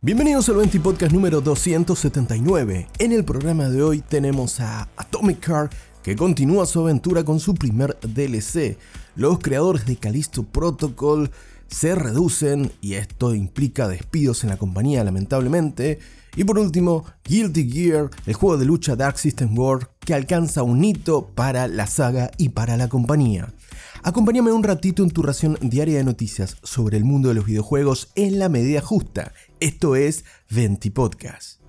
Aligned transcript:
Bienvenidos 0.00 0.48
al 0.48 0.54
20 0.54 0.78
Podcast 0.78 1.12
número 1.12 1.40
279. 1.40 2.86
En 3.00 3.10
el 3.10 3.24
programa 3.24 3.68
de 3.68 3.82
hoy 3.82 4.00
tenemos 4.00 4.60
a 4.60 4.88
Atomic 4.96 5.40
Car 5.40 5.70
que 6.04 6.14
continúa 6.14 6.66
su 6.66 6.80
aventura 6.82 7.24
con 7.24 7.40
su 7.40 7.52
primer 7.56 7.98
DLC. 8.02 8.78
Los 9.16 9.40
creadores 9.40 9.86
de 9.86 9.96
Callisto 9.96 10.44
Protocol 10.44 11.32
se 11.66 11.96
reducen 11.96 12.70
y 12.80 12.94
esto 12.94 13.34
implica 13.34 13.88
despidos 13.88 14.44
en 14.44 14.50
la 14.50 14.56
compañía 14.56 15.02
lamentablemente. 15.02 15.98
Y 16.36 16.44
por 16.44 16.60
último, 16.60 17.04
Guilty 17.24 17.68
Gear, 17.68 18.08
el 18.24 18.34
juego 18.34 18.56
de 18.56 18.66
lucha 18.66 18.94
Dark 18.94 19.18
System 19.18 19.58
War 19.58 19.90
que 19.98 20.14
alcanza 20.14 20.62
un 20.62 20.84
hito 20.84 21.26
para 21.34 21.66
la 21.66 21.88
saga 21.88 22.30
y 22.38 22.50
para 22.50 22.76
la 22.76 22.88
compañía. 22.88 23.52
Acompáñame 24.08 24.52
un 24.52 24.62
ratito 24.62 25.02
en 25.02 25.10
tu 25.10 25.20
ración 25.20 25.58
diaria 25.60 25.98
de 25.98 26.04
noticias 26.04 26.56
sobre 26.62 26.96
el 26.96 27.04
mundo 27.04 27.28
de 27.28 27.34
los 27.34 27.44
videojuegos 27.44 28.08
en 28.14 28.38
la 28.38 28.48
medida 28.48 28.80
justa. 28.80 29.34
Esto 29.60 29.96
es 29.96 30.24
Venti 30.48 30.88
Podcast. 30.88 31.60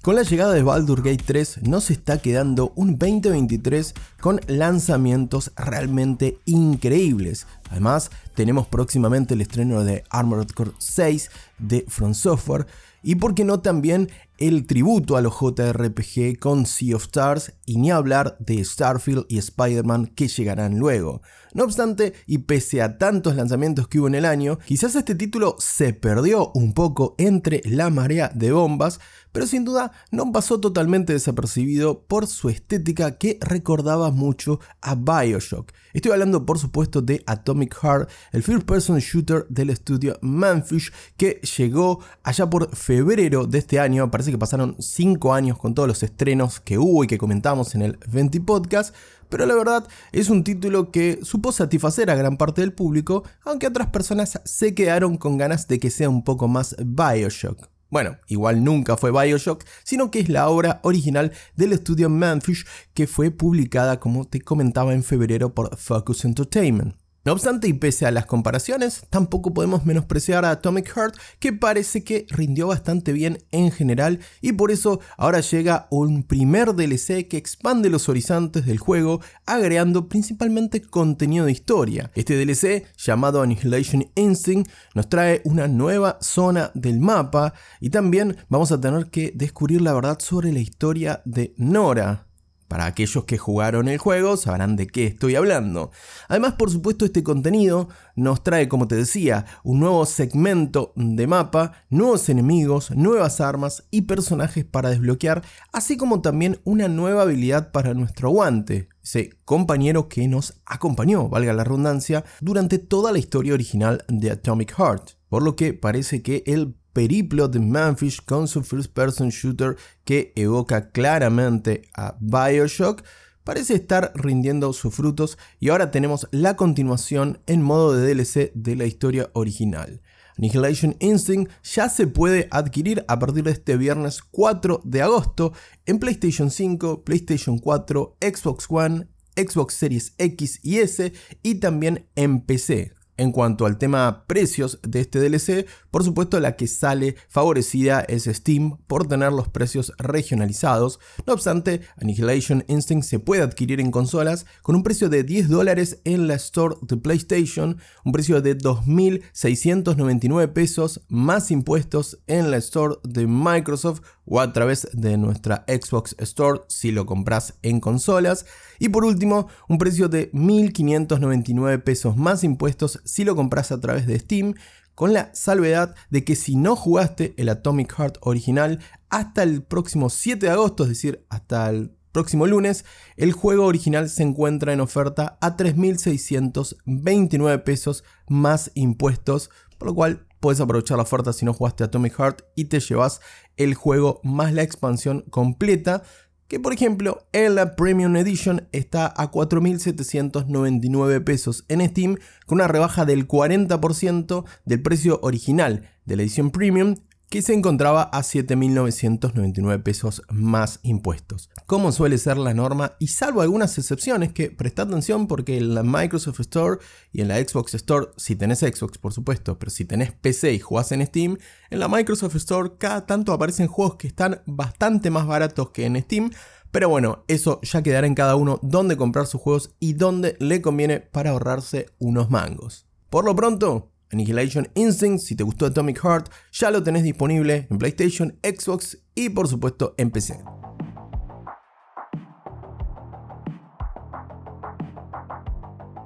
Con 0.00 0.14
la 0.14 0.22
llegada 0.22 0.54
de 0.54 0.62
Baldur 0.62 1.02
Gate 1.02 1.22
3 1.26 1.64
nos 1.64 1.90
está 1.90 2.22
quedando 2.22 2.72
un 2.74 2.98
2023 2.98 3.92
con 4.18 4.40
lanzamientos 4.46 5.52
realmente 5.56 6.38
increíbles. 6.46 7.46
Además, 7.68 8.10
tenemos 8.34 8.66
próximamente 8.66 9.34
el 9.34 9.42
estreno 9.42 9.84
de 9.84 10.04
Armored 10.08 10.48
Core 10.52 10.72
6 10.78 11.30
de 11.58 11.84
From 11.86 12.14
Software 12.14 12.66
y 13.02 13.16
por 13.16 13.34
qué 13.34 13.44
no 13.44 13.60
también 13.60 14.08
el 14.40 14.66
tributo 14.66 15.18
a 15.18 15.20
los 15.20 15.34
JRPG 15.38 16.38
con 16.38 16.64
Sea 16.64 16.96
of 16.96 17.02
Stars 17.04 17.52
y 17.66 17.76
ni 17.76 17.90
hablar 17.90 18.38
de 18.40 18.64
Starfield 18.64 19.26
y 19.28 19.36
Spider-Man 19.36 20.06
que 20.16 20.28
llegarán 20.28 20.78
luego. 20.78 21.20
No 21.52 21.64
obstante, 21.64 22.14
y 22.26 22.38
pese 22.38 22.80
a 22.80 22.96
tantos 22.96 23.34
lanzamientos 23.34 23.88
que 23.88 23.98
hubo 23.98 24.06
en 24.06 24.14
el 24.14 24.24
año, 24.24 24.58
quizás 24.64 24.94
este 24.94 25.16
título 25.16 25.56
se 25.58 25.92
perdió 25.92 26.52
un 26.54 26.74
poco 26.74 27.16
entre 27.18 27.60
la 27.64 27.90
marea 27.90 28.30
de 28.34 28.52
bombas, 28.52 29.00
pero 29.32 29.46
sin 29.46 29.64
duda 29.64 29.92
no 30.10 30.32
pasó 30.32 30.60
totalmente 30.60 31.12
desapercibido 31.12 32.02
por 32.02 32.26
su 32.26 32.48
estética 32.48 33.18
que 33.18 33.38
recordaba 33.40 34.10
mucho 34.10 34.60
a 34.80 34.94
Bioshock. 34.94 35.72
Estoy 35.92 36.12
hablando 36.12 36.46
por 36.46 36.58
supuesto 36.58 37.02
de 37.02 37.22
Atomic 37.26 37.76
Heart, 37.82 38.08
el 38.32 38.42
first 38.42 38.64
person 38.64 38.98
shooter 38.98 39.46
del 39.48 39.70
estudio 39.70 40.18
Manfish 40.20 40.92
que 41.16 41.40
llegó 41.56 42.00
allá 42.22 42.48
por 42.48 42.74
febrero 42.76 43.46
de 43.46 43.58
este 43.58 43.80
año, 43.80 44.10
parece 44.10 44.30
que 44.30 44.38
pasaron 44.38 44.76
5 44.78 45.34
años 45.34 45.58
con 45.58 45.74
todos 45.74 45.88
los 45.88 46.02
estrenos 46.02 46.60
que 46.60 46.78
hubo 46.78 47.02
y 47.02 47.06
que 47.08 47.18
comentamos 47.18 47.74
en 47.74 47.82
el 47.82 47.98
20 48.08 48.40
podcast, 48.42 48.94
pero 49.30 49.46
la 49.46 49.54
verdad 49.54 49.88
es 50.12 50.28
un 50.28 50.44
título 50.44 50.90
que 50.90 51.20
supo 51.22 51.52
satisfacer 51.52 52.10
a 52.10 52.14
gran 52.14 52.36
parte 52.36 52.60
del 52.60 52.74
público, 52.74 53.24
aunque 53.44 53.68
otras 53.68 53.86
personas 53.88 54.40
se 54.44 54.74
quedaron 54.74 55.16
con 55.16 55.38
ganas 55.38 55.66
de 55.68 55.80
que 55.80 55.90
sea 55.90 56.10
un 56.10 56.22
poco 56.22 56.48
más 56.48 56.76
Bioshock. 56.84 57.70
Bueno, 57.90 58.18
igual 58.28 58.62
nunca 58.62 58.96
fue 58.96 59.10
Bioshock, 59.10 59.64
sino 59.82 60.10
que 60.10 60.20
es 60.20 60.28
la 60.28 60.48
obra 60.48 60.80
original 60.84 61.32
del 61.56 61.72
estudio 61.72 62.08
Manfish 62.08 62.64
que 62.94 63.06
fue 63.06 63.30
publicada, 63.30 63.98
como 63.98 64.26
te 64.26 64.40
comentaba, 64.40 64.94
en 64.94 65.02
febrero 65.02 65.54
por 65.54 65.76
Focus 65.76 66.24
Entertainment. 66.24 66.94
No 67.22 67.32
obstante, 67.32 67.68
y 67.68 67.74
pese 67.74 68.06
a 68.06 68.10
las 68.10 68.24
comparaciones, 68.24 69.02
tampoco 69.10 69.52
podemos 69.52 69.84
menospreciar 69.84 70.46
a 70.46 70.52
Atomic 70.52 70.88
Heart, 70.88 71.16
que 71.38 71.52
parece 71.52 72.02
que 72.02 72.24
rindió 72.30 72.68
bastante 72.68 73.12
bien 73.12 73.44
en 73.50 73.70
general, 73.70 74.20
y 74.40 74.52
por 74.52 74.70
eso 74.70 75.00
ahora 75.18 75.40
llega 75.40 75.86
un 75.90 76.22
primer 76.22 76.74
DLC 76.74 77.28
que 77.28 77.36
expande 77.36 77.90
los 77.90 78.08
horizontes 78.08 78.64
del 78.64 78.78
juego, 78.78 79.20
agregando 79.44 80.08
principalmente 80.08 80.80
contenido 80.80 81.44
de 81.44 81.52
historia. 81.52 82.10
Este 82.14 82.42
DLC, 82.42 82.86
llamado 82.96 83.42
Annihilation 83.42 84.10
Instinct, 84.14 84.70
nos 84.94 85.10
trae 85.10 85.42
una 85.44 85.68
nueva 85.68 86.16
zona 86.22 86.70
del 86.72 87.00
mapa, 87.00 87.52
y 87.80 87.90
también 87.90 88.38
vamos 88.48 88.72
a 88.72 88.80
tener 88.80 89.10
que 89.10 89.30
descubrir 89.34 89.82
la 89.82 89.92
verdad 89.92 90.18
sobre 90.20 90.52
la 90.52 90.60
historia 90.60 91.20
de 91.26 91.52
Nora, 91.58 92.29
para 92.70 92.86
aquellos 92.86 93.24
que 93.24 93.36
jugaron 93.36 93.88
el 93.88 93.98
juego 93.98 94.36
sabrán 94.36 94.76
de 94.76 94.86
qué 94.86 95.04
estoy 95.04 95.34
hablando. 95.34 95.90
Además, 96.28 96.52
por 96.52 96.70
supuesto, 96.70 97.04
este 97.04 97.24
contenido 97.24 97.88
nos 98.14 98.44
trae, 98.44 98.68
como 98.68 98.86
te 98.86 98.94
decía, 98.94 99.44
un 99.64 99.80
nuevo 99.80 100.06
segmento 100.06 100.92
de 100.94 101.26
mapa, 101.26 101.72
nuevos 101.90 102.28
enemigos, 102.28 102.92
nuevas 102.92 103.40
armas 103.40 103.82
y 103.90 104.02
personajes 104.02 104.64
para 104.64 104.90
desbloquear, 104.90 105.42
así 105.72 105.96
como 105.96 106.22
también 106.22 106.60
una 106.62 106.86
nueva 106.86 107.22
habilidad 107.22 107.72
para 107.72 107.92
nuestro 107.92 108.30
guante, 108.30 108.88
ese 109.02 109.30
compañero 109.44 110.08
que 110.08 110.28
nos 110.28 110.60
acompañó, 110.64 111.28
valga 111.28 111.52
la 111.52 111.64
redundancia, 111.64 112.24
durante 112.40 112.78
toda 112.78 113.10
la 113.10 113.18
historia 113.18 113.54
original 113.54 114.04
de 114.06 114.30
Atomic 114.30 114.76
Heart. 114.78 115.10
Por 115.28 115.42
lo 115.42 115.56
que 115.56 115.74
parece 115.74 116.22
que 116.22 116.44
el 116.46 116.76
periplo 116.92 117.48
de 117.48 117.60
Manfish 117.60 118.24
con 118.24 118.48
su 118.48 118.62
first 118.62 118.92
person 118.92 119.28
shooter 119.30 119.76
que 120.04 120.32
evoca 120.36 120.90
claramente 120.90 121.82
a 121.94 122.16
Bioshock, 122.20 123.02
parece 123.44 123.74
estar 123.74 124.12
rindiendo 124.14 124.72
sus 124.72 124.94
frutos 124.94 125.38
y 125.58 125.70
ahora 125.70 125.90
tenemos 125.90 126.28
la 126.30 126.56
continuación 126.56 127.40
en 127.46 127.62
modo 127.62 127.94
de 127.94 128.14
DLC 128.14 128.52
de 128.54 128.76
la 128.76 128.86
historia 128.86 129.30
original. 129.32 130.02
Annihilation 130.36 130.96
Instinct 131.00 131.50
ya 131.62 131.88
se 131.88 132.06
puede 132.06 132.48
adquirir 132.50 133.04
a 133.08 133.18
partir 133.18 133.44
de 133.44 133.50
este 133.50 133.76
viernes 133.76 134.22
4 134.22 134.80
de 134.84 135.02
agosto 135.02 135.52
en 135.84 135.98
PlayStation 135.98 136.50
5, 136.50 137.04
PlayStation 137.04 137.58
4, 137.58 138.16
Xbox 138.20 138.66
One, 138.70 139.08
Xbox 139.36 139.74
Series 139.74 140.14
X 140.16 140.60
y 140.62 140.78
S 140.78 141.12
y 141.42 141.56
también 141.56 142.08
en 142.14 142.40
PC. 142.40 142.92
En 143.20 143.32
cuanto 143.32 143.66
al 143.66 143.76
tema 143.76 144.24
precios 144.26 144.78
de 144.82 145.00
este 145.00 145.20
DLC, 145.20 145.66
por 145.90 146.04
supuesto 146.04 146.40
la 146.40 146.56
que 146.56 146.66
sale 146.66 147.16
favorecida 147.28 148.00
es 148.00 148.24
Steam 148.24 148.78
por 148.86 149.08
tener 149.08 149.30
los 149.30 149.46
precios 149.46 149.92
regionalizados. 149.98 151.00
No 151.26 151.34
obstante, 151.34 151.82
Annihilation 151.98 152.64
Instinct 152.66 153.04
se 153.04 153.18
puede 153.18 153.42
adquirir 153.42 153.78
en 153.78 153.90
consolas 153.90 154.46
con 154.62 154.74
un 154.74 154.82
precio 154.82 155.10
de 155.10 155.22
10 155.22 155.50
dólares 155.50 156.00
en 156.04 156.28
la 156.28 156.34
Store 156.36 156.76
de 156.80 156.96
PlayStation, 156.96 157.76
un 158.06 158.12
precio 158.12 158.40
de 158.40 158.56
2.699 158.56 160.50
pesos 160.54 161.02
más 161.08 161.50
impuestos 161.50 162.20
en 162.26 162.50
la 162.50 162.56
Store 162.56 162.94
de 163.02 163.26
Microsoft 163.26 164.00
o 164.30 164.40
a 164.40 164.54
través 164.54 164.88
de 164.92 165.18
nuestra 165.18 165.66
Xbox 165.66 166.14
Store 166.18 166.60
si 166.68 166.92
lo 166.92 167.04
compras 167.04 167.58
en 167.62 167.80
consolas. 167.80 168.46
Y 168.78 168.88
por 168.88 169.04
último, 169.04 169.48
un 169.68 169.76
precio 169.76 170.08
de 170.08 170.32
1.599 170.32 171.82
pesos 171.82 172.16
más 172.16 172.42
impuestos 172.44 173.00
si 173.04 173.24
lo 173.24 173.36
compras 173.36 173.72
a 173.72 173.80
través 173.80 174.06
de 174.06 174.18
Steam, 174.18 174.54
con 174.94 175.12
la 175.12 175.34
salvedad 175.34 175.94
de 176.10 176.24
que 176.24 176.36
si 176.36 176.54
no 176.54 176.76
jugaste 176.76 177.34
el 177.38 177.48
Atomic 177.48 177.92
Heart 177.92 178.18
original 178.20 178.78
hasta 179.08 179.42
el 179.42 179.62
próximo 179.62 180.10
7 180.10 180.46
de 180.46 180.52
agosto, 180.52 180.84
es 180.84 180.90
decir, 180.90 181.26
hasta 181.28 181.68
el 181.68 181.90
próximo 182.12 182.46
lunes, 182.46 182.84
el 183.16 183.32
juego 183.32 183.66
original 183.66 184.08
se 184.08 184.22
encuentra 184.22 184.72
en 184.72 184.80
oferta 184.80 185.38
a 185.40 185.56
3.629 185.56 187.64
pesos 187.64 188.04
más 188.28 188.70
impuestos, 188.74 189.50
por 189.78 189.88
lo 189.88 189.94
cual 189.94 190.28
puedes 190.40 190.60
aprovechar 190.60 190.96
la 190.96 191.04
oferta 191.04 191.32
si 191.32 191.44
no 191.44 191.54
jugaste 191.54 191.84
Atomic 191.84 192.16
Heart 192.16 192.42
y 192.56 192.64
te 192.64 192.80
llevas 192.80 193.20
el 193.56 193.74
juego 193.74 194.20
más 194.24 194.52
la 194.52 194.62
expansión 194.62 195.24
completa 195.30 196.02
que 196.48 196.58
por 196.58 196.72
ejemplo 196.72 197.28
en 197.32 197.54
la 197.54 197.76
Premium 197.76 198.16
Edition 198.16 198.66
está 198.72 199.06
a 199.06 199.30
4.799 199.30 201.22
pesos 201.22 201.64
en 201.68 201.88
Steam 201.88 202.16
con 202.46 202.56
una 202.56 202.66
rebaja 202.66 203.04
del 203.04 203.28
40% 203.28 204.44
del 204.64 204.82
precio 204.82 205.20
original 205.22 205.88
de 206.06 206.16
la 206.16 206.22
edición 206.22 206.50
Premium 206.50 206.96
que 207.30 207.42
se 207.42 207.54
encontraba 207.54 208.02
a 208.02 208.22
7.999 208.22 209.82
pesos 209.84 210.22
más 210.30 210.80
impuestos. 210.82 211.48
Como 211.64 211.92
suele 211.92 212.18
ser 212.18 212.36
la 212.36 212.54
norma, 212.54 212.96
y 212.98 213.06
salvo 213.06 213.40
algunas 213.40 213.78
excepciones 213.78 214.32
que 214.32 214.50
presta 214.50 214.82
atención 214.82 215.28
porque 215.28 215.56
en 215.56 215.74
la 215.74 215.84
Microsoft 215.84 216.40
Store 216.40 216.80
y 217.12 217.20
en 217.20 217.28
la 217.28 217.36
Xbox 217.36 217.74
Store, 217.74 218.08
si 218.16 218.34
tenés 218.34 218.58
Xbox 218.58 218.98
por 218.98 219.12
supuesto, 219.12 219.60
pero 219.60 219.70
si 219.70 219.84
tenés 219.84 220.10
PC 220.10 220.54
y 220.54 220.58
jugás 220.58 220.90
en 220.90 221.06
Steam, 221.06 221.38
en 221.70 221.78
la 221.78 221.86
Microsoft 221.86 222.34
Store 222.34 222.72
cada 222.76 223.06
tanto 223.06 223.32
aparecen 223.32 223.68
juegos 223.68 223.94
que 223.94 224.08
están 224.08 224.42
bastante 224.46 225.10
más 225.10 225.28
baratos 225.28 225.70
que 225.70 225.86
en 225.86 226.02
Steam, 226.02 226.32
pero 226.72 226.88
bueno, 226.88 227.22
eso 227.28 227.60
ya 227.62 227.82
quedará 227.82 228.08
en 228.08 228.16
cada 228.16 228.34
uno 228.34 228.58
dónde 228.62 228.96
comprar 228.96 229.28
sus 229.28 229.40
juegos 229.40 229.70
y 229.78 229.92
dónde 229.92 230.36
le 230.40 230.60
conviene 230.60 230.98
para 230.98 231.30
ahorrarse 231.30 231.90
unos 232.00 232.28
mangos. 232.28 232.88
Por 233.08 233.24
lo 233.24 233.36
pronto, 233.36 233.92
Annihilation 234.12 234.68
Instinct, 234.74 235.22
si 235.22 235.36
te 235.36 235.44
gustó 235.44 235.66
Atomic 235.66 236.00
Heart, 236.02 236.30
ya 236.52 236.70
lo 236.70 236.82
tenés 236.82 237.02
disponible 237.02 237.66
en 237.70 237.78
PlayStation, 237.78 238.38
Xbox 238.42 238.98
y 239.14 239.30
por 239.30 239.48
supuesto 239.48 239.94
en 239.98 240.10
PC. 240.10 240.40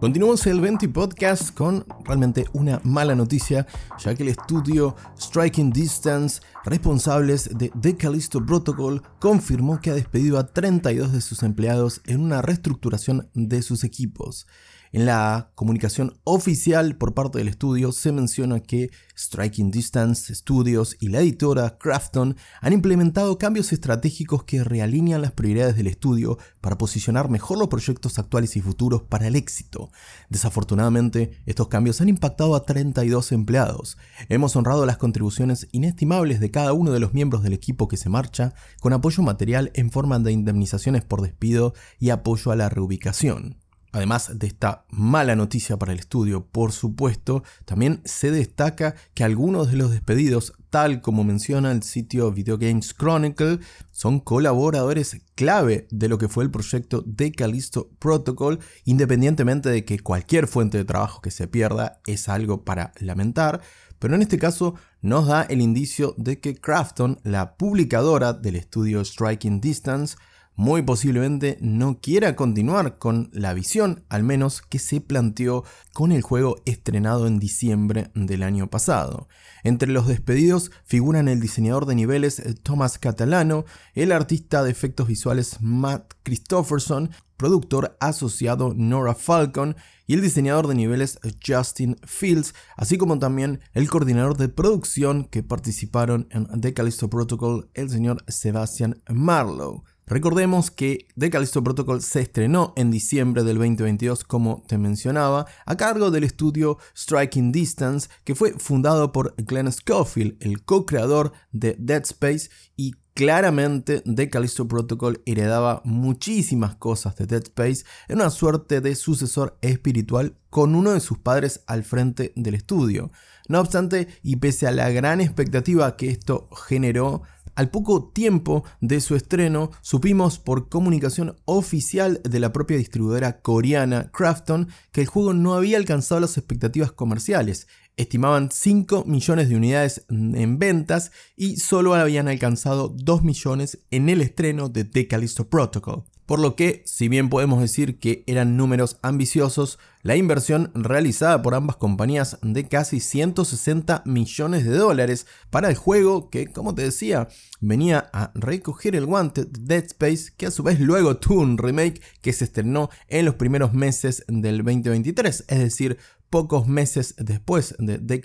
Continuamos 0.05 0.47
el 0.47 0.61
20 0.61 0.91
podcast 0.91 1.55
con 1.55 1.87
realmente 2.05 2.45
una 2.53 2.79
mala 2.85 3.15
noticia, 3.15 3.67
ya 3.99 4.15
que 4.15 4.23
el 4.23 4.29
estudio 4.29 4.95
Striking 5.19 5.73
Distance, 5.73 6.43
responsables 6.67 7.49
de 7.57 7.73
The 7.81 7.97
Callisto 7.97 8.45
Protocol, 8.45 9.03
confirmó 9.19 9.81
que 9.81 9.89
ha 9.89 9.95
despedido 9.95 10.39
a 10.39 10.47
32 10.47 11.11
de 11.11 11.23
sus 11.23 11.43
empleados 11.43 12.03
en 12.05 12.21
una 12.21 12.43
reestructuración 12.43 13.31
de 13.33 13.63
sus 13.63 13.83
equipos. 13.83 14.47
En 14.95 15.07
la 15.07 15.51
comunicación 15.57 16.21
oficial 16.23 16.95
por 16.95 17.15
parte 17.15 17.39
del 17.39 17.49
estudio 17.49 17.91
se 17.91 18.13
menciona 18.13 18.61
que 18.61 18.93
Striking 19.19 19.73
Distance 19.73 20.33
Studios 20.33 20.97
y 21.01 21.09
la 21.09 21.19
editora 21.19 21.79
Crafton 21.79 22.37
han 22.61 22.73
implementado 22.73 23.37
cambios 23.37 23.73
estratégicos 23.73 24.45
que 24.45 24.63
realinean 24.63 25.21
las 25.21 25.33
prioridades 25.33 25.75
del 25.75 25.89
estudio 25.89 26.39
para 26.61 26.79
posicionar 26.79 27.29
mejor 27.29 27.59
los 27.59 27.67
proyectos 27.67 28.21
actuales 28.21 28.55
y 28.55 28.61
futuros 28.61 29.03
para 29.03 29.27
el 29.27 29.35
éxito. 29.35 29.91
Desafortunadamente, 30.29 31.43
estos 31.45 31.67
cambios 31.67 32.01
han 32.01 32.09
impactado 32.09 32.55
a 32.55 32.65
32 32.65 33.33
empleados. 33.33 33.99
Hemos 34.29 34.55
honrado 34.55 34.87
las 34.87 34.99
contribuciones 34.99 35.67
inestimables 35.73 36.39
de 36.39 36.53
cada 36.53 36.73
uno 36.73 36.93
de 36.93 37.01
los 37.01 37.15
miembros 37.15 37.43
del 37.43 37.55
equipo 37.55 37.89
que 37.89 37.97
se 37.97 38.11
marcha, 38.11 38.55
con 38.79 38.93
apoyo 38.93 39.25
material 39.25 39.73
en 39.75 39.91
forma 39.91 40.21
de 40.21 40.31
indemnizaciones 40.31 41.03
por 41.03 41.21
despido 41.21 41.75
y 41.99 42.11
apoyo 42.11 42.53
a 42.53 42.57
la 42.57 42.69
reubicación. 42.69 43.64
Además 43.95 44.41
de 44.41 44.49
esta 44.49 44.87
mala 44.91 45.37
noticia 45.37 45.77
para 45.77 45.93
el 45.93 46.01
estudio, 46.01 46.45
por 46.45 46.73
supuesto, 46.73 47.45
también 47.65 48.03
se 48.05 48.33
destaca 48.33 48.97
que 49.15 49.23
algunos 49.23 49.71
de 49.71 49.77
los 49.77 49.93
despedidos, 49.93 50.53
tal 50.69 51.01
como 51.01 51.23
menciona 51.23 51.71
el 51.71 51.85
sitio 51.85 52.33
Video 52.33 52.59
Games 52.59 52.93
Chronicle, 52.93 53.61
son 53.93 54.19
colaboradores 54.19 55.23
clave 55.37 55.87
de 55.93 56.09
lo 56.09 56.19
que 56.19 56.29
fue 56.29 56.43
el 56.43 56.51
proyecto 56.51 57.05
de 57.07 57.31
Callisto 57.31 57.89
Protocol, 58.01 58.59
independientemente 58.85 59.69
de 59.69 59.85
que 59.85 60.01
cualquier 60.01 60.49
fuente 60.49 60.77
de 60.77 60.85
trabajo 60.85 61.23
que 61.23 61.31
se 61.31 61.47
pierda 61.47 62.01
es 62.09 62.29
algo 62.29 62.65
para 62.65 62.91
lamentar, 62.99 63.61
pero 64.01 64.17
en 64.17 64.23
este 64.23 64.39
caso 64.39 64.75
nos 65.03 65.29
da 65.29 65.43
el 65.43 65.61
indicio 65.61 66.17
de 66.19 66.41
que 66.41 66.57
Crafton, 66.57 67.21
la 67.23 67.57
publicadora 67.57 68.33
del 68.33 68.57
estudio 68.57 69.05
Striking 69.05 69.61
Distance, 69.61 70.17
muy 70.57 70.83
posiblemente 70.83 71.59
no 71.61 72.01
quiera 72.01 72.37
continuar 72.37 72.99
con 72.99 73.29
la 73.33 73.55
visión, 73.55 74.05
al 74.09 74.23
menos 74.23 74.63
que 74.63 74.79
se 74.79 75.01
planteó 75.01 75.65
con 75.93 76.13
el 76.13 76.23
juego 76.23 76.57
estrenado 76.65 77.27
en 77.27 77.39
diciembre 77.39 78.11
del 78.15 78.43
año 78.43 78.69
pasado. 78.71 79.29
Entre 79.65 79.91
los 79.91 80.07
despedidos 80.07 80.71
figuran 80.85 81.29
el 81.29 81.41
diseñador 81.41 81.87
de 81.87 81.95
niveles 81.95 82.39
eh, 82.39 82.55
Thomas 82.55 82.99
Catalano, 82.99 83.65
el 83.95 84.13
artista 84.13 84.63
de 84.63 84.71
efectos 84.71 85.09
visuales 85.09 85.61
Matt 85.61 86.15
Christopherson, 86.23 87.11
productor 87.37 87.97
asociado 88.01 88.75
Nora 88.75 89.15
Falcon 89.15 89.77
y 90.07 90.15
el 90.15 90.21
diseñador 90.21 90.69
de 90.69 90.75
niveles 90.75 91.19
eh, 91.23 91.33
Justin 91.45 91.97
Fields, 92.07 92.55
así 92.77 92.99
como 92.99 93.19
también 93.19 93.61
el 93.73 93.89
coordinador 93.89 94.37
de 94.37 94.49
producción 94.49 95.25
que 95.25 95.43
participaron 95.43 96.29
en 96.31 96.61
The 96.61 96.75
Callisto 96.75 97.11
Protocol, 97.11 97.71
el 97.75 97.91
señor 97.91 98.25
Sebastian 98.29 99.03
Marlowe. 99.09 99.83
Recordemos 100.07 100.71
que 100.71 101.09
The 101.19 101.31
Callisto 101.31 101.65
Protocol 101.65 102.03
se 102.03 102.21
estrenó 102.21 102.75
en 102.77 102.91
diciembre 102.91 103.43
del 103.43 103.57
2022, 103.57 104.25
como 104.25 104.63
te 104.67 104.77
mencionaba, 104.77 105.47
a 105.65 105.77
cargo 105.77 106.11
del 106.11 106.25
estudio 106.25 106.77
Striking 106.95 107.53
Distance, 107.53 108.11
que 108.25 108.35
fue 108.35 108.53
fundado 108.53 109.13
por 109.13 109.35
Glenn 109.39 109.73
Schofield, 109.73 110.37
el 110.41 110.63
co-creador 110.63 111.33
de 111.53 111.75
Dead 111.79 112.03
Space, 112.03 112.51
y 112.77 112.97
claramente 113.15 114.03
The 114.03 114.29
Callisto 114.29 114.69
Protocol 114.69 115.23
heredaba 115.25 115.81
muchísimas 115.85 116.77
cosas 116.77 117.17
de 117.17 117.27
Dead 117.27 117.45
Space 117.45 117.85
en 118.09 118.17
una 118.17 118.29
suerte 118.29 118.83
de 118.83 118.97
sucesor 118.97 119.57
espiritual 119.63 120.37
con 120.51 120.75
uno 120.75 120.93
de 120.93 121.01
sus 121.01 121.17
padres 121.17 121.63
al 121.67 121.83
frente 121.83 122.33
del 122.37 122.55
estudio. 122.55 123.11
No 123.49 123.61
obstante, 123.61 124.09
y 124.23 124.37
pese 124.37 124.67
a 124.67 124.71
la 124.71 124.91
gran 124.91 125.21
expectativa 125.21 125.97
que 125.97 126.11
esto 126.11 126.49
generó, 126.67 127.23
al 127.55 127.71
poco 127.71 128.09
tiempo 128.09 128.65
de 128.81 129.01
su 129.01 129.15
estreno, 129.15 129.71
supimos 129.81 130.39
por 130.39 130.69
comunicación 130.69 131.37
oficial 131.45 132.21
de 132.25 132.41
la 132.41 132.53
propia 132.53 132.77
distribuidora 132.77 133.41
coreana 133.41 134.11
Crafton 134.13 134.69
que 134.93 135.03
el 135.03 135.07
juego 135.07 135.35
no 135.35 135.55
había 135.55 135.77
alcanzado 135.77 136.21
las 136.21 136.37
expectativas 136.37 136.93
comerciales. 136.93 137.69
Estimaban 137.97 138.51
5 138.51 139.05
millones 139.07 139.49
de 139.49 139.57
unidades 139.57 140.05
en 140.09 140.59
ventas 140.59 141.13
y 141.37 141.57
solo 141.57 141.95
habían 141.95 142.29
alcanzado 142.29 142.89
2 142.89 143.23
millones 143.23 143.79
en 143.91 144.09
el 144.09 144.21
estreno 144.21 144.69
de 144.69 144.85
The 144.85 145.07
Callisto 145.07 145.49
Protocol. 145.49 146.05
Por 146.27 146.39
lo 146.39 146.57
que, 146.57 146.83
si 146.87 147.09
bien 147.09 147.29
podemos 147.29 147.61
decir 147.61 147.99
que 147.99 148.25
eran 148.27 148.57
números 148.57 148.99
ambiciosos, 149.03 149.79
la 150.03 150.17
inversión 150.17 150.71
realizada 150.75 151.43
por 151.43 151.55
ambas 151.55 151.77
compañías 151.77 152.39
de 152.43 152.67
casi 152.69 153.01
160 153.01 154.03
millones 154.07 154.65
de 154.65 154.77
dólares 154.77 155.27
para 155.51 155.69
el 155.69 155.77
juego 155.77 156.31
que, 156.31 156.47
como 156.47 156.75
te 156.75 156.83
decía, 156.83 157.29
venía 157.61 158.11
a 158.13 158.31
recoger 158.35 158.97
el 158.97 159.07
guante 159.07 159.45
de 159.45 159.51
Dead 159.61 159.85
Space, 159.85 160.33
que 160.37 160.47
a 160.47 160.51
su 160.51 160.63
vez 160.63 160.81
luego 160.81 161.17
tuvo 161.17 161.43
un 161.43 161.59
remake 161.59 162.01
que 162.23 162.33
se 162.33 162.45
estrenó 162.45 162.91
en 163.09 163.27
los 163.27 163.35
primeros 163.35 163.73
meses 163.73 164.25
del 164.29 164.59
2023, 164.59 165.45
es 165.49 165.59
decir, 165.59 165.99
pocos 166.35 166.67
meses 166.67 167.15
después 167.17 167.77
de 167.79 167.99
The 167.99 168.21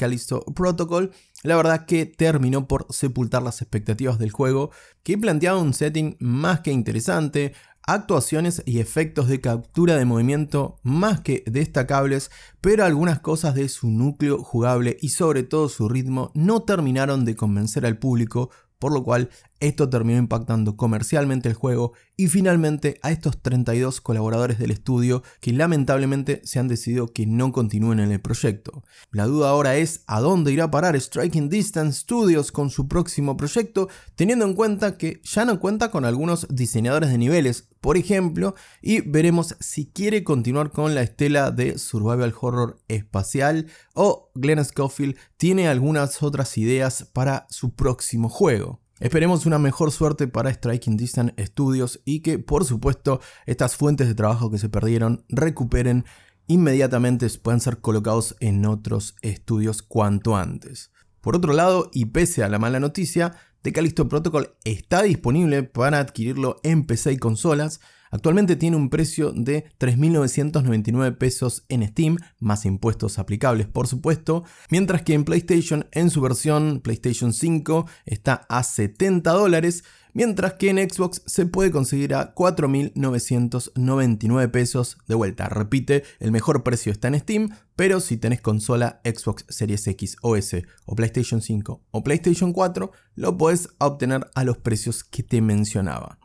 Protocol, 0.55 1.11
la 1.43 1.55
verdad 1.55 1.85
que 1.85 2.07
terminó 2.07 2.67
por 2.67 2.87
sepultar 2.89 3.43
las 3.43 3.61
expectativas 3.61 4.17
del 4.17 4.31
juego, 4.31 4.71
que 5.03 5.15
planteaba 5.15 5.61
un 5.61 5.75
setting 5.75 6.17
más 6.19 6.61
que 6.61 6.71
interesante, 6.71 7.53
actuaciones 7.93 8.61
y 8.65 8.79
efectos 8.79 9.27
de 9.27 9.41
captura 9.41 9.95
de 9.95 10.05
movimiento 10.05 10.79
más 10.83 11.21
que 11.21 11.43
destacables, 11.47 12.29
pero 12.61 12.85
algunas 12.85 13.19
cosas 13.19 13.55
de 13.55 13.67
su 13.69 13.89
núcleo 13.89 14.43
jugable 14.43 14.97
y 15.01 15.09
sobre 15.09 15.43
todo 15.43 15.69
su 15.69 15.89
ritmo 15.89 16.31
no 16.33 16.61
terminaron 16.61 17.25
de 17.25 17.35
convencer 17.35 17.85
al 17.85 17.97
público, 17.97 18.51
por 18.77 18.93
lo 18.93 19.03
cual 19.03 19.29
esto 19.59 19.89
terminó 19.89 20.19
impactando 20.19 20.77
comercialmente 20.77 21.49
el 21.49 21.55
juego 21.55 21.93
y 22.15 22.27
finalmente 22.27 22.99
a 23.01 23.11
estos 23.11 23.41
32 23.41 24.01
colaboradores 24.01 24.59
del 24.59 24.71
estudio 24.71 25.23
que 25.41 25.53
lamentablemente 25.53 26.41
se 26.43 26.59
han 26.59 26.67
decidido 26.67 27.07
que 27.07 27.25
no 27.25 27.51
continúen 27.51 27.99
en 27.99 28.11
el 28.11 28.21
proyecto. 28.21 28.83
La 29.11 29.25
duda 29.25 29.49
ahora 29.49 29.77
es 29.77 30.03
a 30.07 30.19
dónde 30.19 30.51
irá 30.51 30.65
a 30.65 30.71
parar 30.71 30.99
Striking 30.99 31.49
Distance 31.49 32.01
Studios 32.01 32.51
con 32.51 32.69
su 32.69 32.87
próximo 32.87 33.37
proyecto, 33.37 33.89
teniendo 34.15 34.45
en 34.45 34.53
cuenta 34.53 34.97
que 34.97 35.21
ya 35.23 35.45
no 35.45 35.59
cuenta 35.59 35.91
con 35.91 36.05
algunos 36.05 36.47
diseñadores 36.49 37.09
de 37.09 37.17
niveles, 37.17 37.69
por 37.81 37.97
ejemplo, 37.97 38.55
y 38.81 39.01
veremos 39.01 39.55
si 39.59 39.85
quiere 39.87 40.23
continuar 40.23 40.71
con 40.71 40.95
la 40.95 41.01
estela 41.01 41.51
de 41.51 41.77
survival 41.77 42.33
horror 42.39 42.81
espacial 42.87 43.67
o 43.93 44.29
Glenn 44.35 44.63
Schofield 44.63 45.15
tiene 45.37 45.67
algunas 45.67 46.21
otras 46.21 46.57
ideas 46.57 47.09
para 47.13 47.47
su 47.49 47.73
próximo 47.73 48.29
juego. 48.29 48.81
Esperemos 48.99 49.45
una 49.45 49.59
mejor 49.59 49.91
suerte 49.91 50.27
para 50.27 50.53
Striking 50.53 50.97
Distance 50.97 51.33
Studios 51.45 52.01
y 52.03 52.19
que, 52.19 52.37
por 52.37 52.65
supuesto, 52.65 53.21
estas 53.45 53.75
fuentes 53.75 54.07
de 54.07 54.15
trabajo 54.15 54.51
que 54.51 54.57
se 54.57 54.67
perdieron 54.67 55.23
recuperen 55.29 56.05
inmediatamente, 56.47 57.29
puedan 57.41 57.61
ser 57.61 57.79
colocados 57.79 58.35
en 58.39 58.65
otros 58.65 59.15
estudios 59.21 59.83
cuanto 59.83 60.35
antes. 60.35 60.91
Por 61.21 61.35
otro 61.35 61.53
lado, 61.53 61.89
y 61.93 62.05
pese 62.05 62.43
a 62.43 62.49
la 62.49 62.59
mala 62.59 62.79
noticia, 62.79 63.35
The 63.61 63.71
Callisto 63.71 64.09
Protocol 64.09 64.55
está 64.63 65.03
disponible 65.03 65.63
para 65.63 65.99
adquirirlo 65.99 66.59
en 66.63 66.85
PC 66.85 67.13
y 67.13 67.17
consolas, 67.17 67.81
Actualmente 68.11 68.55
tiene 68.55 68.77
un 68.77 68.89
precio 68.89 69.31
de 69.31 69.65
3.999 69.79 71.17
pesos 71.17 71.65
en 71.69 71.87
Steam, 71.87 72.17
más 72.39 72.65
impuestos 72.65 73.19
aplicables 73.19 73.67
por 73.67 73.87
supuesto, 73.87 74.43
mientras 74.69 75.03
que 75.03 75.13
en 75.13 75.23
PlayStation 75.23 75.87
en 75.91 76.09
su 76.09 76.19
versión 76.21 76.81
PlayStation 76.81 77.33
5 77.33 77.85
está 78.05 78.45
a 78.49 78.63
70 78.63 79.31
dólares, 79.31 79.83
mientras 80.13 80.53
que 80.53 80.69
en 80.69 80.77
Xbox 80.89 81.21
se 81.25 81.45
puede 81.45 81.71
conseguir 81.71 82.15
a 82.15 82.33
4.999 82.35 84.51
pesos. 84.51 84.97
De 85.07 85.15
vuelta, 85.15 85.49
repite, 85.49 86.03
el 86.19 86.31
mejor 86.31 86.63
precio 86.63 86.91
está 86.91 87.07
en 87.07 87.19
Steam, 87.19 87.49
pero 87.75 87.99
si 87.99 88.17
tenés 88.17 88.41
consola 88.41 89.01
Xbox 89.03 89.45
Series 89.49 89.87
X 89.87 90.17
o 90.21 90.35
S 90.35 90.63
o 90.85 90.95
PlayStation 90.95 91.41
5 91.41 91.81
o 91.91 92.03
PlayStation 92.03 92.53
4, 92.53 92.91
lo 93.15 93.37
puedes 93.37 93.69
obtener 93.77 94.29
a 94.35 94.43
los 94.43 94.57
precios 94.57 95.03
que 95.03 95.23
te 95.23 95.41
mencionaba. 95.41 96.19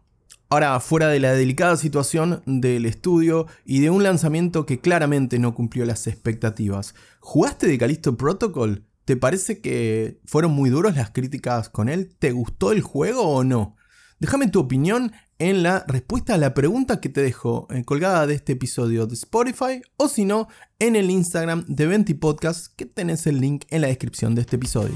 Ahora, 0.54 0.78
fuera 0.78 1.08
de 1.08 1.18
la 1.18 1.32
delicada 1.32 1.76
situación 1.76 2.40
del 2.46 2.86
estudio 2.86 3.48
y 3.64 3.80
de 3.80 3.90
un 3.90 4.04
lanzamiento 4.04 4.66
que 4.66 4.78
claramente 4.78 5.40
no 5.40 5.52
cumplió 5.52 5.84
las 5.84 6.06
expectativas, 6.06 6.94
¿jugaste 7.18 7.66
de 7.66 7.76
Callisto 7.76 8.16
Protocol? 8.16 8.84
¿Te 9.04 9.16
parece 9.16 9.60
que 9.60 10.20
fueron 10.26 10.52
muy 10.52 10.70
duros 10.70 10.94
las 10.94 11.10
críticas 11.10 11.70
con 11.70 11.88
él? 11.88 12.14
¿Te 12.20 12.30
gustó 12.30 12.70
el 12.70 12.82
juego 12.82 13.22
o 13.22 13.42
no? 13.42 13.74
Déjame 14.20 14.46
tu 14.46 14.60
opinión 14.60 15.10
en 15.40 15.64
la 15.64 15.84
respuesta 15.88 16.34
a 16.34 16.38
la 16.38 16.54
pregunta 16.54 17.00
que 17.00 17.08
te 17.08 17.20
dejo 17.20 17.66
eh, 17.70 17.82
colgada 17.84 18.28
de 18.28 18.34
este 18.34 18.52
episodio 18.52 19.08
de 19.08 19.14
Spotify 19.14 19.82
o 19.96 20.06
si 20.06 20.24
no, 20.24 20.46
en 20.78 20.94
el 20.94 21.10
Instagram 21.10 21.64
de 21.66 21.88
Venti 21.88 22.14
Podcast 22.14 22.68
que 22.76 22.86
tenés 22.86 23.26
el 23.26 23.40
link 23.40 23.64
en 23.70 23.80
la 23.80 23.88
descripción 23.88 24.36
de 24.36 24.42
este 24.42 24.54
episodio. 24.54 24.94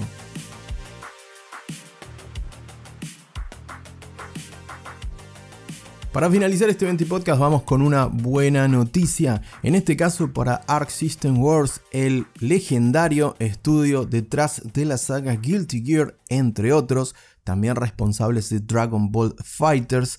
Para 6.12 6.30
finalizar 6.30 6.70
este 6.70 6.86
20 6.86 7.04
podcast 7.04 7.38
vamos 7.38 7.64
con 7.64 7.82
una 7.82 8.06
buena 8.06 8.66
noticia, 8.66 9.42
en 9.62 9.74
este 9.74 9.94
caso 9.94 10.32
para 10.32 10.62
Arc 10.66 10.88
System 10.88 11.38
Wars, 11.38 11.82
el 11.92 12.24
legendario 12.40 13.36
estudio 13.38 14.06
detrás 14.06 14.62
de 14.72 14.86
la 14.86 14.96
saga 14.96 15.34
Guilty 15.34 15.84
Gear, 15.84 16.16
entre 16.30 16.72
otros, 16.72 17.14
también 17.44 17.76
responsables 17.76 18.48
de 18.48 18.60
Dragon 18.60 19.12
Ball 19.12 19.34
Fighters. 19.44 20.18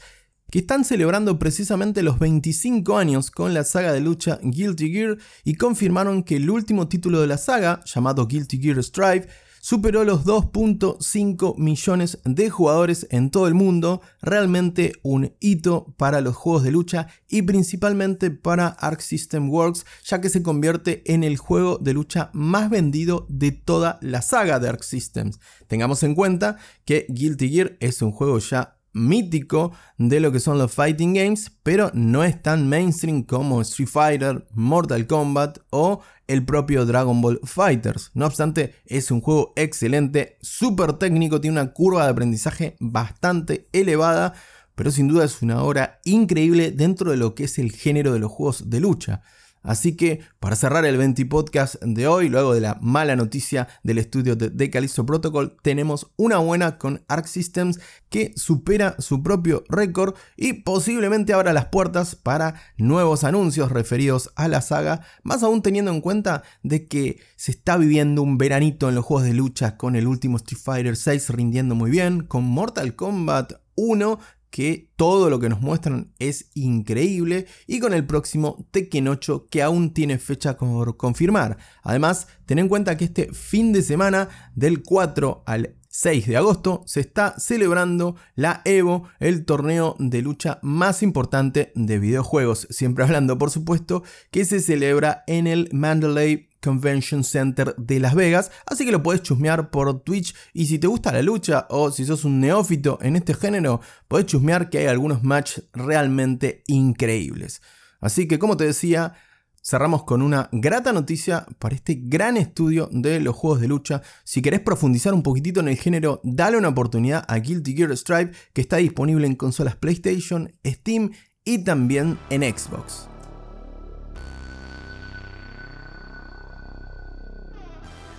que 0.52 0.60
están 0.60 0.84
celebrando 0.86 1.38
precisamente 1.38 2.04
los 2.04 2.18
25 2.18 2.98
años 2.98 3.30
con 3.32 3.54
la 3.54 3.64
saga 3.64 3.92
de 3.92 4.02
lucha 4.02 4.40
Guilty 4.44 4.92
Gear 4.92 5.18
y 5.44 5.56
confirmaron 5.56 6.24
que 6.24 6.38
el 6.38 6.50
último 6.50 6.88
título 6.88 7.20
de 7.20 7.28
la 7.28 7.38
saga, 7.38 7.82
llamado 7.86 8.28
Guilty 8.28 8.60
Gear 8.60 8.84
Strive, 8.84 9.28
superó 9.62 10.04
los 10.04 10.26
2.5 10.26 11.58
millones 11.58 12.20
de 12.24 12.50
jugadores 12.50 13.08
en 13.12 13.30
todo 13.30 13.48
el 13.48 13.54
mundo, 13.54 14.02
realmente 14.22 14.94
un 15.04 15.34
hito 15.40 15.94
para 15.98 16.22
los 16.22 16.36
juegos 16.36 16.64
de 16.64 16.72
lucha 16.72 17.08
y 17.28 17.42
principalmente 17.44 18.32
para 18.32 18.68
Arc 18.68 19.02
System 19.02 19.50
Works, 19.50 19.86
ya 20.06 20.22
que 20.22 20.30
se 20.30 20.44
convierte 20.44 21.04
en 21.12 21.24
el 21.24 21.38
juego 21.38 21.78
de 21.78 21.94
lucha 21.94 22.30
más 22.34 22.70
vendido 22.70 23.26
de 23.30 23.52
toda 23.52 24.00
la 24.02 24.22
saga 24.22 24.60
de 24.60 24.70
Arc 24.70 24.84
Systems. 24.84 25.40
Tengamos 25.68 26.04
en 26.04 26.16
cuenta 26.16 26.58
que 26.86 27.06
Guilty 27.10 27.50
Gear 27.50 27.78
es 27.80 28.02
un 28.02 28.12
juego 28.12 28.40
ya 28.40 28.80
mítico 28.94 29.72
de 29.98 30.20
lo 30.20 30.32
que 30.32 30.40
son 30.40 30.58
los 30.58 30.72
fighting 30.72 31.14
games, 31.14 31.52
pero 31.64 31.92
no 31.94 32.24
es 32.24 32.42
tan 32.42 32.68
mainstream 32.68 33.24
como 33.24 33.62
Street 33.62 33.90
Fighter, 33.90 34.48
Mortal 34.54 35.08
Kombat 35.08 35.60
o 35.70 36.02
el 36.30 36.46
propio 36.46 36.86
Dragon 36.86 37.22
Ball 37.22 37.42
Fighters. 37.44 38.12
No 38.14 38.28
obstante, 38.28 38.76
es 38.86 39.10
un 39.10 39.20
juego 39.20 39.52
excelente, 39.56 40.38
súper 40.42 40.94
técnico, 40.94 41.42
tiene 41.42 41.60
una 41.60 41.74
curva 41.74 42.06
de 42.06 42.12
aprendizaje 42.12 42.78
bastante 42.80 43.68
elevada, 43.74 44.34
pero 44.76 44.92
sin 44.92 45.08
duda 45.08 45.26
es 45.26 45.42
una 45.42 45.64
obra 45.64 46.00
increíble 46.06 46.72
dentro 46.72 47.12
de 47.12 47.18
lo 47.18 47.34
que 47.34 47.46
es 47.46 47.58
el 47.58 47.72
género 47.72 48.14
de 48.14 48.20
los 48.20 48.32
juegos 48.32 48.70
de 48.70 48.80
lucha. 48.80 49.24
Así 49.62 49.96
que 49.96 50.22
para 50.40 50.56
cerrar 50.56 50.86
el 50.86 50.98
20 50.98 51.26
podcast 51.26 51.76
de 51.82 52.08
hoy, 52.08 52.30
luego 52.30 52.54
de 52.54 52.62
la 52.62 52.78
mala 52.82 53.16
noticia 53.16 53.68
del 53.84 53.98
estudio 53.98 54.36
de, 54.36 54.50
de 54.50 54.70
Callisto 54.70 55.06
Protocol, 55.06 55.58
tenemos 55.62 56.12
una 56.16 56.38
buena 56.38 56.78
con 56.78 57.04
Arc 57.08 57.26
Systems 57.26 57.80
que 58.10 58.34
supera 58.36 58.96
su 59.00 59.22
propio 59.22 59.64
récord 59.70 60.16
y 60.38 60.54
posiblemente 60.54 61.34
abra 61.34 61.54
las 61.54 61.66
puertas 61.66 62.16
para 62.16 62.56
nuevos 62.78 63.24
anuncios 63.24 63.72
referidos 63.72 64.32
a 64.36 64.48
la 64.48 64.62
saga, 64.62 65.02
más 65.24 65.44
aún 65.44 65.62
teniendo 65.62 65.92
en 65.92 66.02
cuenta 66.02 66.44
de 66.64 66.88
que 66.88 67.20
se 67.36 67.52
está 67.52 67.78
viviendo 67.78 68.22
un 68.22 68.38
veranito 68.38 68.90
en 68.90 68.96
los 68.96 69.06
juegos 69.06 69.26
de 69.26 69.34
lucha 69.34 69.78
con 69.78 69.96
el 69.96 70.08
último 70.08 70.38
Street 70.38 70.62
Fighter 70.62 70.96
6 70.96 71.30
rindiendo 71.32 71.76
muy 71.76 71.92
bien, 71.92 72.24
con 72.24 72.44
Mortal 72.44 72.96
Kombat 72.96 73.54
1 73.76 74.20
que 74.50 74.92
todo 74.96 75.30
lo 75.30 75.40
que 75.40 75.50
nos 75.50 75.62
muestran 75.62 76.14
es 76.20 76.50
increíble 76.54 77.46
y 77.68 77.80
con 77.80 77.94
el 77.94 78.06
próximo 78.06 78.68
Tekken 78.72 79.08
8 79.08 79.48
que 79.50 79.62
aún 79.62 79.94
tiene 79.94 80.18
fecha 80.18 80.58
por 80.58 80.98
confirmar. 80.98 81.58
Además, 81.84 82.28
ten 82.46 82.60
en 82.60 82.68
cuenta 82.70 82.98
que 82.98 83.06
este 83.06 83.34
fin 83.34 83.72
de 83.72 83.82
semana 83.82 84.30
del 84.56 84.84
4 84.84 85.44
al 85.46 85.76
6 85.90 86.28
de 86.28 86.38
agosto 86.38 86.84
se 86.86 87.00
está 87.00 87.40
celebrando 87.40 88.16
la 88.36 88.62
Evo, 88.64 89.10
el 89.20 89.44
torneo 89.46 89.96
de 89.98 90.22
lucha 90.22 90.60
más 90.62 91.02
importante 91.02 91.72
de 91.76 92.00
videojuegos, 92.00 92.68
siempre 92.70 93.04
hablando 93.06 93.38
por 93.38 93.50
supuesto, 93.50 94.04
que 94.32 94.46
se 94.46 94.60
celebra 94.60 95.24
en 95.28 95.48
el 95.48 95.70
Mandalay 95.72 96.49
Convention 96.62 97.24
Center 97.24 97.76
de 97.78 98.00
Las 98.00 98.16
Vegas, 98.16 98.52
así 98.66 98.86
que 98.86 98.92
lo 98.92 99.04
puedes 99.04 99.22
chusmear 99.22 99.70
por 99.70 100.02
Twitch 100.02 100.36
y 100.54 100.66
si 100.66 100.80
te 100.80 100.88
gusta 100.88 101.12
la 101.12 101.22
lucha 101.22 101.68
o 101.70 101.92
si 101.92 102.06
sos 102.06 102.26
un 102.26 102.40
neófito 102.40 103.00
en 103.02 103.16
este 103.16 103.34
género, 103.34 103.82
podés 104.08 104.26
chusmear 104.28 104.70
que 104.70 104.80
hay 104.80 104.86
algunos 104.88 105.24
matches 105.24 105.66
realmente 105.74 106.64
increíbles. 106.68 107.62
Así 108.02 108.28
que 108.28 108.40
como 108.40 108.58
te 108.58 108.66
decía, 108.66 109.16
cerramos 109.64 110.04
con 110.04 110.22
una 110.22 110.50
grata 110.52 110.94
noticia 110.94 111.46
para 111.60 111.76
este 111.76 112.00
gran 112.02 112.38
estudio 112.38 112.90
de 112.92 113.20
los 113.20 113.36
juegos 113.36 113.62
de 113.62 113.68
lucha. 113.68 114.02
Si 114.24 114.42
querés 114.42 114.62
profundizar 114.62 115.14
un 115.14 115.24
poquitito 115.24 115.60
en 115.60 115.68
el 115.68 115.78
género, 115.78 116.22
dale 116.24 116.58
una 116.58 116.70
oportunidad 116.70 117.26
a 117.28 117.38
Guilty 117.38 117.76
Gear 117.76 117.96
Strive 117.96 118.32
que 118.54 118.62
está 118.62 118.78
disponible 118.78 119.28
en 119.28 119.36
consolas 119.36 119.76
PlayStation, 119.76 120.52
Steam 120.66 121.12
y 121.44 121.64
también 121.64 122.18
en 122.30 122.42
Xbox. 122.44 123.10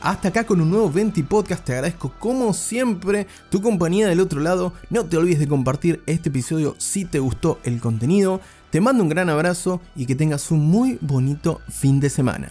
Hasta 0.02 0.28
acá 0.28 0.45
con 0.45 0.62
un 0.62 0.71
nuevo 0.71 0.90
Venti 0.90 1.23
Podcast. 1.23 1.62
Te 1.62 1.75
agradezco 1.75 2.12
como 2.19 2.54
siempre 2.54 3.26
tu 3.50 3.61
compañía 3.61 4.09
del 4.09 4.21
otro 4.21 4.40
lado. 4.40 4.73
No 4.88 5.04
te 5.04 5.19
olvides 5.19 5.38
de 5.38 5.49
compartir 5.49 6.02
este 6.07 6.30
episodio 6.30 6.75
si 6.78 7.04
te 7.04 7.19
gustó 7.19 7.59
el 7.64 7.80
contenido. 7.80 8.40
Te 8.71 8.80
mando 8.80 9.02
un 9.02 9.11
gran 9.11 9.28
abrazo 9.28 9.83
y 9.95 10.07
que 10.07 10.14
tengas 10.14 10.50
un 10.50 10.61
muy 10.61 10.97
bonito 11.02 11.61
fin 11.69 12.00
de 12.00 12.09
semana. 12.09 12.49